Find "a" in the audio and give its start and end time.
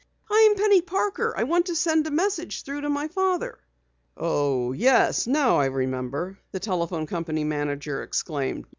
2.07-2.09